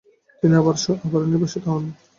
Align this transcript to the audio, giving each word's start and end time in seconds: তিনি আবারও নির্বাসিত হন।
তিনি 0.43 0.53
আবারও 0.59 1.25
নির্বাসিত 1.25 1.63
হন। 1.71 1.83